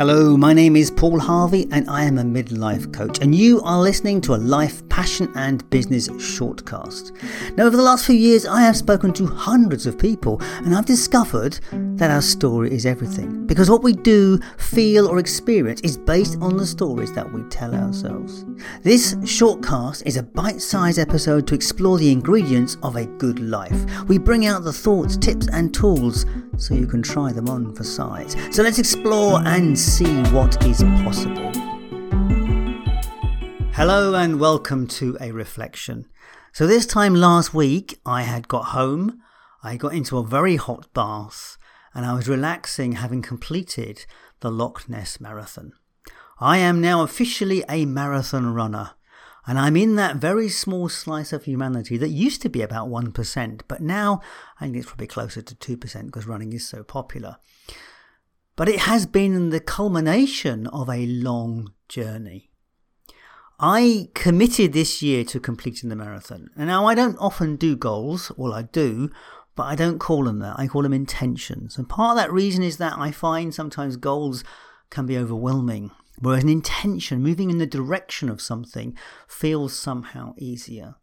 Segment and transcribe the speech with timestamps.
[0.00, 3.82] Hello, my name is Paul Harvey and I am a midlife coach, and you are
[3.82, 7.12] listening to a life, passion, and business shortcast.
[7.58, 10.86] Now, over the last few years, I have spoken to hundreds of people, and I've
[10.86, 16.38] discovered that our story is everything because what we do, feel, or experience is based
[16.40, 18.46] on the stories that we tell ourselves.
[18.82, 24.08] This shortcast is a bite sized episode to explore the ingredients of a good life.
[24.08, 26.24] We bring out the thoughts, tips, and tools
[26.56, 28.34] so you can try them on for size.
[28.50, 31.50] So let's explore and see what is possible.
[33.72, 36.06] Hello and welcome to a reflection.
[36.52, 39.20] So, this time last week, I had got home,
[39.64, 41.58] I got into a very hot bath,
[41.92, 44.06] and I was relaxing having completed
[44.38, 45.72] the Loch Ness Marathon.
[46.38, 48.92] I am now officially a marathon runner.
[49.44, 53.62] And I'm in that very small slice of humanity that used to be about 1%,
[53.66, 54.20] but now
[54.60, 57.38] I think it's probably closer to 2% because running is so popular.
[58.60, 62.50] But it has been the culmination of a long journey.
[63.58, 66.50] I committed this year to completing the marathon.
[66.58, 69.08] And now I don't often do goals, well, I do,
[69.56, 70.58] but I don't call them that.
[70.58, 71.78] I call them intentions.
[71.78, 74.44] And part of that reason is that I find sometimes goals
[74.90, 78.94] can be overwhelming Whereas an intention, moving in the direction of something,
[79.26, 80.96] feels somehow easier.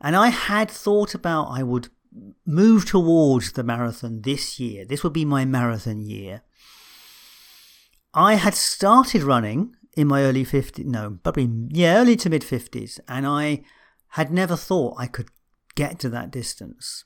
[0.00, 1.88] And I had thought about I would
[2.46, 4.84] move towards the marathon this year.
[4.84, 6.42] This would be my marathon year.
[8.16, 12.98] I had started running in my early 50s, no, probably, yeah, early to mid 50s,
[13.06, 13.62] and I
[14.10, 15.28] had never thought I could
[15.74, 17.04] get to that distance.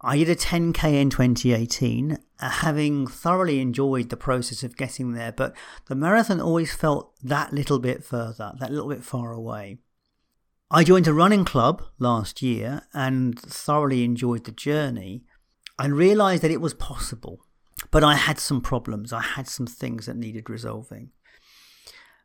[0.00, 5.32] I did a 10k in 2018, uh, having thoroughly enjoyed the process of getting there,
[5.32, 5.52] but
[5.88, 9.78] the marathon always felt that little bit further, that little bit far away.
[10.70, 15.24] I joined a running club last year and thoroughly enjoyed the journey
[15.76, 17.44] and realized that it was possible.
[17.90, 21.10] But I had some problems, I had some things that needed resolving.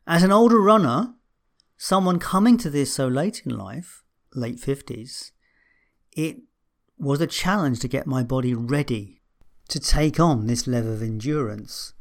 [0.06, 1.14] As an older runner,
[1.76, 4.04] someone coming to this so late in life,
[4.34, 5.32] late 50s,
[6.12, 6.38] it
[6.98, 9.20] was a challenge to get my body ready
[9.68, 11.92] to take on this level of endurance.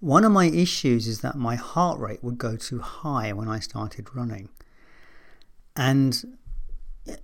[0.00, 3.58] One of my issues is that my heart rate would go too high when I
[3.58, 4.48] started running.
[5.76, 6.38] And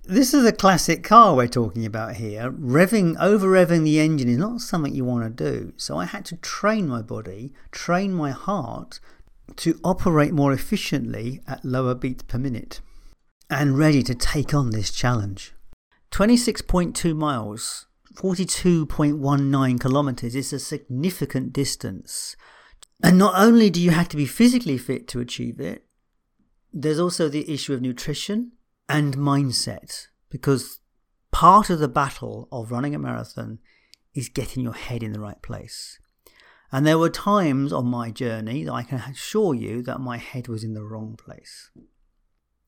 [0.03, 2.51] this is a classic car we're talking about here.
[2.51, 5.73] Revving, over revving the engine is not something you want to do.
[5.77, 8.99] So I had to train my body, train my heart
[9.57, 12.81] to operate more efficiently at lower beats per minute
[13.49, 15.53] and ready to take on this challenge.
[16.11, 22.35] 26.2 miles, 42.19 kilometers is a significant distance.
[23.03, 25.85] And not only do you have to be physically fit to achieve it,
[26.73, 28.53] there's also the issue of nutrition
[28.89, 30.79] and mindset because
[31.31, 33.59] part of the battle of running a marathon
[34.13, 35.99] is getting your head in the right place.
[36.71, 40.47] And there were times on my journey that I can assure you that my head
[40.47, 41.69] was in the wrong place.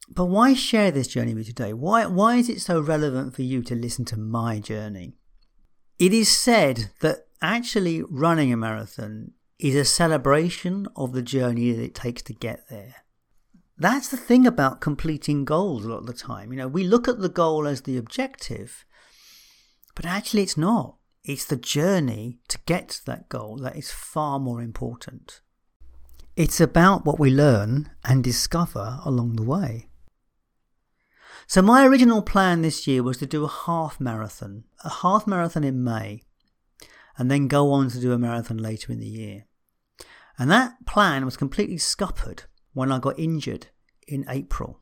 [0.10, 1.74] But why share this journey with you today?
[1.74, 5.14] Why, why is it so relevant for you to listen to my journey?
[6.00, 11.84] It is said that actually running a marathon is a celebration of the journey that
[11.84, 12.96] it takes to get there.
[13.80, 16.52] That's the thing about completing goals a lot of the time.
[16.52, 18.86] You know, we look at the goal as the objective,
[19.96, 20.98] but actually it's not.
[21.24, 25.40] It's the journey to get to that goal that is far more important.
[26.36, 29.90] It's about what we learn and discover along the way.
[31.48, 35.64] So my original plan this year was to do a half marathon, a half marathon
[35.64, 36.24] in May,
[37.18, 39.46] and then go on to do a marathon later in the year.
[40.38, 43.68] And that plan was completely scuppered when I got injured
[44.08, 44.80] in April.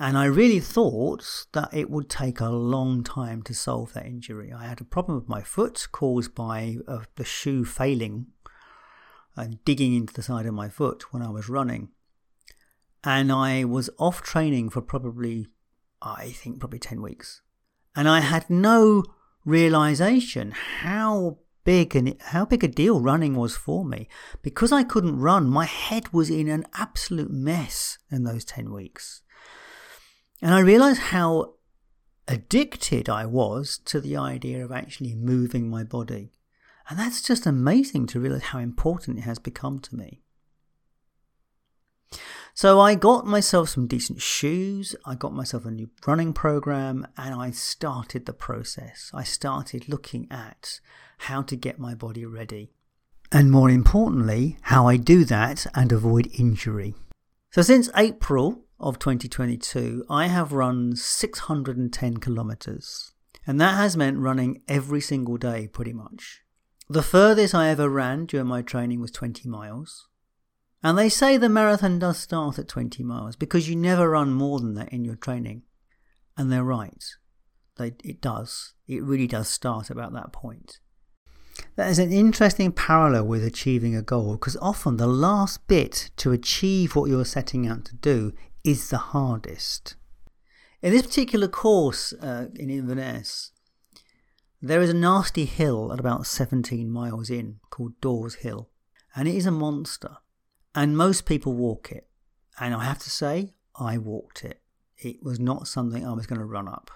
[0.00, 4.52] And I really thought that it would take a long time to solve that injury.
[4.52, 8.26] I had a problem with my foot caused by uh, the shoe failing
[9.34, 11.88] and digging into the side of my foot when I was running.
[13.02, 15.48] And I was off training for probably
[16.00, 17.42] I think probably 10 weeks.
[17.96, 19.02] And I had no
[19.44, 24.08] realization how big and how big a deal running was for me.
[24.40, 29.20] Because I couldn't run, my head was in an absolute mess in those 10 weeks.
[30.40, 31.56] And I realized how
[32.26, 36.32] addicted I was to the idea of actually moving my body.
[36.88, 40.22] And that's just amazing to realize how important it has become to me.
[42.58, 47.32] So I got myself some decent shoes, I got myself a new running program, and
[47.32, 49.12] I started the process.
[49.14, 50.80] I started looking at
[51.18, 52.72] how to get my body ready.
[53.30, 56.96] And more importantly, how I do that and avoid injury.
[57.52, 63.12] So since April of 2022, I have run 610 kilometers.
[63.46, 66.42] And that has meant running every single day pretty much.
[66.88, 70.08] The furthest I ever ran during my training was 20 miles.
[70.82, 74.60] And they say the marathon does start at 20 miles because you never run more
[74.60, 75.62] than that in your training.
[76.36, 77.04] And they're right.
[77.76, 78.74] They, it does.
[78.86, 80.78] It really does start about that point.
[81.74, 86.30] That is an interesting parallel with achieving a goal because often the last bit to
[86.30, 88.32] achieve what you're setting out to do
[88.64, 89.96] is the hardest.
[90.80, 93.50] In this particular course uh, in Inverness,
[94.62, 98.68] there is a nasty hill at about 17 miles in called Dores Hill,
[99.14, 100.18] and it is a monster.
[100.78, 102.06] And most people walk it.
[102.60, 104.60] And I have to say, I walked it.
[104.96, 106.92] It was not something I was going to run up.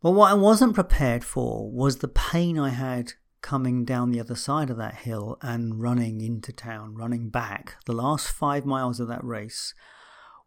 [0.00, 3.12] But what I wasn't prepared for was the pain I had
[3.42, 7.76] coming down the other side of that hill and running into town, running back.
[7.84, 9.74] The last five miles of that race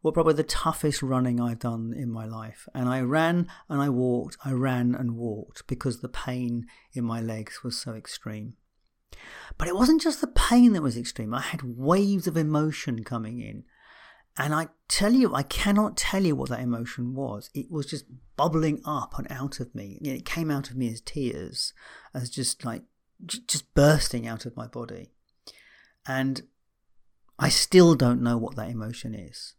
[0.01, 2.67] were probably the toughest running I've done in my life.
[2.73, 7.21] And I ran and I walked, I ran and walked because the pain in my
[7.21, 8.55] legs was so extreme.
[9.57, 13.39] But it wasn't just the pain that was extreme, I had waves of emotion coming
[13.39, 13.63] in.
[14.37, 17.49] And I tell you, I cannot tell you what that emotion was.
[17.53, 18.05] It was just
[18.37, 19.99] bubbling up and out of me.
[20.01, 21.73] It came out of me as tears,
[22.13, 22.83] as just like,
[23.25, 25.11] just bursting out of my body.
[26.07, 26.43] And
[27.37, 29.55] I still don't know what that emotion is.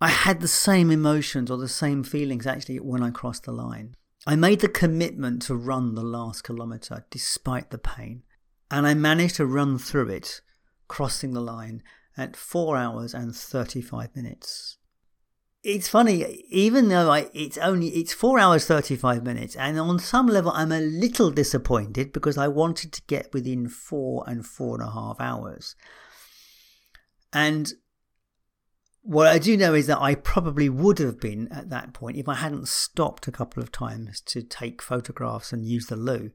[0.00, 3.94] I had the same emotions or the same feelings actually when I crossed the line.
[4.26, 8.24] I made the commitment to run the last kilometre despite the pain,
[8.70, 10.40] and I managed to run through it,
[10.88, 11.82] crossing the line
[12.16, 14.78] at 4 hours and 35 minutes.
[15.68, 19.98] It's funny, even though I, it's only it's four hours thirty five minutes, and on
[19.98, 24.80] some level I'm a little disappointed because I wanted to get within four and four
[24.80, 25.74] and a half hours.
[27.32, 27.72] And
[29.02, 32.28] what I do know is that I probably would have been at that point if
[32.28, 36.30] I hadn't stopped a couple of times to take photographs and use the loo.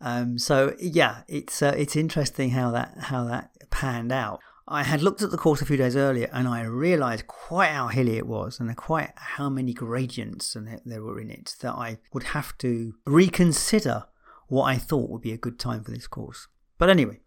[0.00, 4.40] Um, so yeah, it's uh, it's interesting how that how that panned out.
[4.70, 7.88] I had looked at the course a few days earlier and I realised quite how
[7.88, 11.98] hilly it was and quite how many gradients and there were in it that I
[12.12, 14.04] would have to reconsider
[14.48, 16.48] what I thought would be a good time for this course.
[16.76, 17.20] But anyway,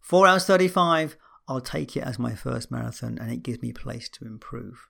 [0.00, 1.16] four hours thirty five.
[1.48, 4.88] I'll take it as my first marathon and it gives me a place to improve.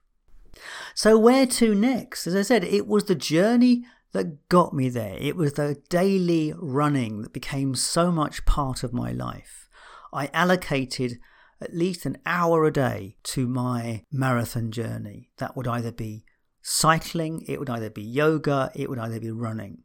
[0.93, 2.27] So, where to next?
[2.27, 5.17] As I said, it was the journey that got me there.
[5.19, 9.69] It was the daily running that became so much part of my life.
[10.13, 11.19] I allocated
[11.61, 15.29] at least an hour a day to my marathon journey.
[15.37, 16.25] That would either be
[16.61, 19.83] cycling, it would either be yoga, it would either be running.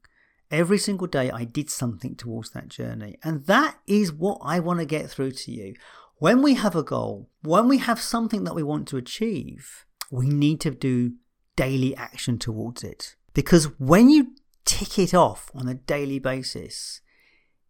[0.51, 3.19] Every single day, I did something towards that journey.
[3.23, 5.75] And that is what I want to get through to you.
[6.19, 10.29] When we have a goal, when we have something that we want to achieve, we
[10.29, 11.15] need to do
[11.57, 13.17] daily action towards it.
[13.37, 14.33] Because when you
[14.65, 17.03] tick it off on a daily basis,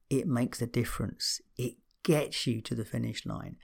[0.09, 1.41] it makes a difference.
[1.57, 1.75] It
[2.05, 3.57] gets you to the finish line.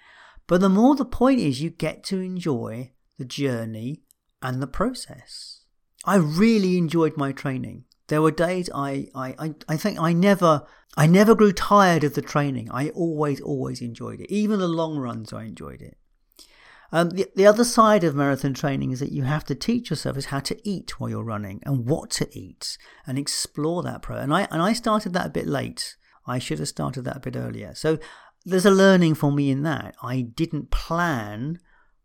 [0.49, 4.03] But the more the point is, you get to enjoy the journey
[4.43, 5.61] and the process.
[6.05, 7.85] I really enjoyed my training.
[8.09, 10.67] There were days I, I, I, think I never
[10.97, 12.69] I never grew tired of the training.
[12.73, 14.29] I always, always enjoyed it.
[14.29, 15.97] Even the long runs I enjoyed it.
[16.94, 20.19] Um, the, the other side of marathon training is that you have to teach yourself
[20.19, 24.19] is how to eat while you're running and what to eat and explore that pro.
[24.19, 25.97] And I and I started that a bit late.
[26.27, 27.75] I should have started that a bit earlier.
[27.75, 27.99] So
[28.44, 29.97] there's a learning for me in that.
[30.03, 31.59] I didn't plan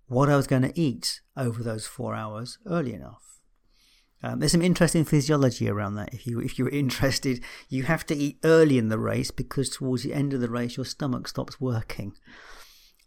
[0.08, 3.28] what I was going to eat over those four hours early enough.
[4.24, 6.14] Um, there's some interesting physiology around that.
[6.14, 10.04] If you if you're interested, you have to eat early in the race because towards
[10.04, 12.14] the end of the race, your stomach stops working,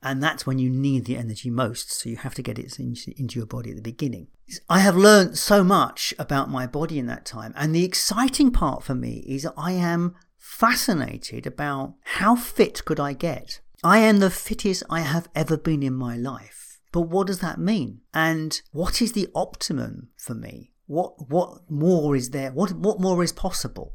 [0.02, 1.92] and that's when you need the energy most.
[1.92, 4.28] So you have to get it into, your body at the beginning.
[4.68, 8.82] I have learned so much about my body in that time, and the exciting part
[8.82, 13.60] for me is I am fascinated about how fit could I get.
[13.82, 16.80] I am the fittest I have ever been in my life.
[16.92, 18.00] But what does that mean?
[18.12, 20.72] And what is the optimum for me?
[20.90, 22.50] what what more is there?
[22.50, 23.94] What what more is possible?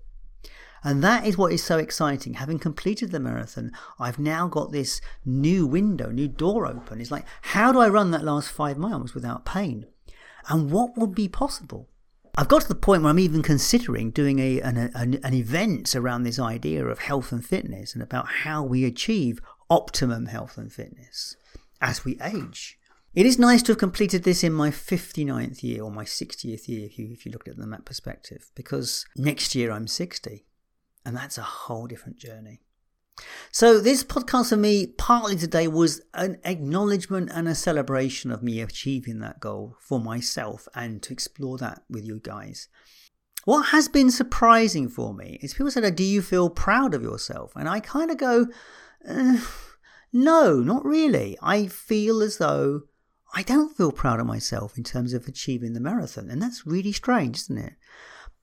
[0.86, 2.36] And that is what is so exciting.
[2.36, 7.02] Having completed the marathon, I've now got this new window, new door open.
[7.02, 9.88] It's like, how do I run that last five miles without pain?
[10.48, 11.90] And what would be possible?
[12.38, 15.96] I've got to the point where I'm even considering doing a, an, an, an event
[15.96, 19.40] around this idea of health and fitness and about how we achieve
[19.72, 21.36] optimum health and fitness
[21.82, 22.78] as we age.
[23.16, 26.86] It is nice to have completed this in my 59th year or my 60th year
[26.86, 30.46] if you, if you look at it from that perspective, because next year I'm 60,
[31.06, 32.62] and that's a whole different journey.
[33.52, 38.60] So, this podcast for me, partly today, was an acknowledgement and a celebration of me
[38.60, 42.68] achieving that goal for myself and to explore that with you guys.
[43.46, 47.54] What has been surprising for me is people said, Do you feel proud of yourself?
[47.56, 48.48] And I kind of go,
[49.08, 49.38] uh,
[50.12, 51.38] No, not really.
[51.42, 52.82] I feel as though
[53.34, 56.30] I don't feel proud of myself in terms of achieving the marathon.
[56.30, 57.74] And that's really strange, isn't it?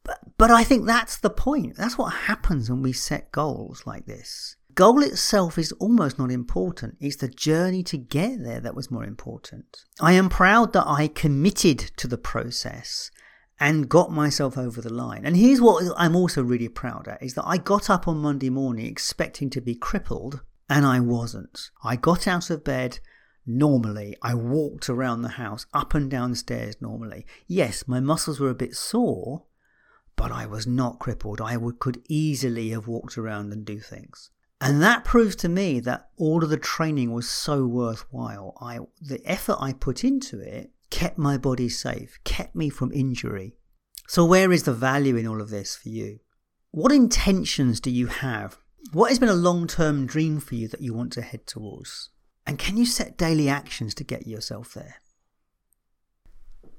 [0.04, 1.76] But, but I think that's the point.
[1.76, 4.56] That's what happens when we set goals like this.
[4.75, 6.97] Goal itself is almost not important.
[6.99, 9.85] It's the journey to get there that was more important.
[10.00, 13.11] I am proud that I committed to the process
[13.61, 15.26] and got myself over the line.
[15.26, 18.50] And here's what I'm also really proud at is that I got up on Monday
[18.50, 20.40] morning expecting to be crippled
[20.71, 21.71] and I wasn't.
[21.85, 22.99] I got out of bed
[23.47, 24.16] normally.
[24.23, 27.26] I walked around the house up and down the stairs normally.
[27.47, 29.44] Yes, my muscles were a bit sore,
[30.16, 31.40] but I was not crippled.
[31.40, 34.31] I would, could easily have walked around and do things.
[34.61, 38.57] And that proves to me that all of the training was so worthwhile.
[38.61, 43.57] I, the effort I put into it kept my body safe, kept me from injury.
[44.07, 46.21] So, where is the value in all of this for you?
[46.71, 48.59] What intentions do you have?
[48.92, 52.11] What has been a long term dream for you that you want to head towards?
[52.47, 55.01] And can you set daily actions to get yourself there?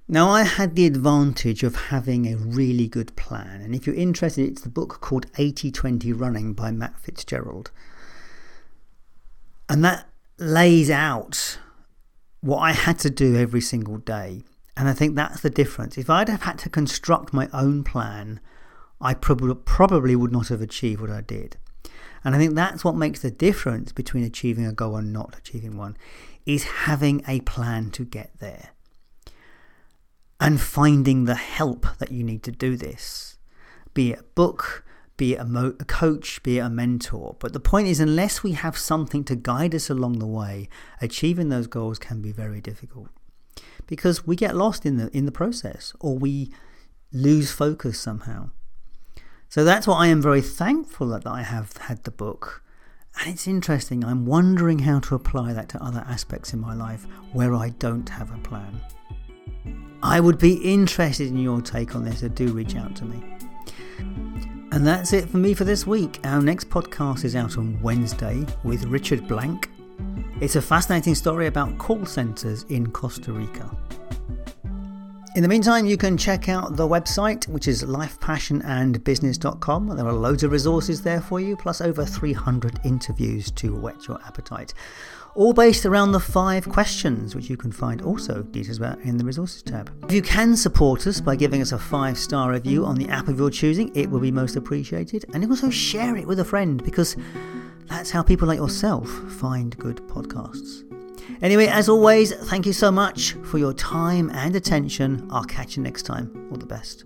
[0.07, 4.45] Now, I had the advantage of having a really good plan, and if you're interested,
[4.45, 7.71] it's the book called 80 20 Running by Matt Fitzgerald.
[9.69, 11.57] And that lays out
[12.41, 14.43] what I had to do every single day.
[14.75, 15.97] And I think that's the difference.
[15.97, 18.41] If I'd have had to construct my own plan,
[18.99, 21.55] I prob- probably would not have achieved what I did.
[22.25, 25.77] And I think that's what makes the difference between achieving a goal and not achieving
[25.77, 25.95] one,
[26.45, 28.72] is having a plan to get there
[30.43, 33.37] and finding the help that you need to do this.
[33.93, 34.83] Be it a book,
[35.15, 37.37] be it a, mo- a, coach, be it a mentor.
[37.39, 40.67] But the point is, unless we have something to guide us along the way,
[40.99, 43.07] achieving those goals can be very difficult
[43.87, 46.51] because we get lost in the in the process or we
[47.13, 48.49] lose focus somehow.
[49.47, 52.63] So that's why I am very thankful that I have had the book.
[53.21, 57.05] And it's interesting, I'm wondering how to apply that to other aspects in my life
[57.31, 58.81] where I don't have a plan.
[60.03, 63.23] I would be interested in your take on this, so do reach out to me.
[64.73, 66.19] And that's it for me for this week.
[66.25, 69.69] Our next podcast is out on Wednesday with Richard Blank.
[70.41, 73.71] It's a fascinating story about call centres in Costa Rica.
[75.35, 79.87] In the meantime, you can check out the website, which is lifepassionandbusiness.com.
[79.87, 84.19] There are loads of resources there for you, plus over 300 interviews to whet your
[84.25, 84.75] appetite
[85.35, 89.25] all based around the five questions, which you can find also details about in the
[89.25, 89.91] resources tab.
[90.03, 93.27] If you can support us by giving us a five star review on the app
[93.27, 95.25] of your choosing, it will be most appreciated.
[95.33, 97.15] And also share it with a friend because
[97.87, 100.83] that's how people like yourself find good podcasts.
[101.41, 105.27] Anyway, as always, thank you so much for your time and attention.
[105.31, 106.47] I'll catch you next time.
[106.51, 107.05] All the best.